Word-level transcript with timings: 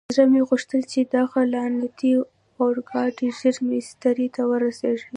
زړه 0.15 0.25
مې 0.31 0.41
غوښتل 0.49 0.81
چې 0.91 0.99
دغه 1.15 1.39
لعنتي 1.53 2.11
اورګاډی 2.59 3.29
ژر 3.39 3.55
مېسترې 3.69 4.27
ته 4.35 4.41
ورسېږي. 4.49 5.07